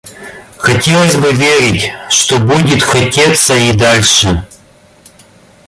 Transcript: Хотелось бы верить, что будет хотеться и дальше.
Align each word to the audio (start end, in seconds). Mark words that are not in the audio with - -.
Хотелось 0.57 1.15
бы 1.15 1.31
верить, 1.31 1.91
что 2.09 2.39
будет 2.39 2.81
хотеться 2.81 3.55
и 3.55 3.71
дальше. 3.71 4.47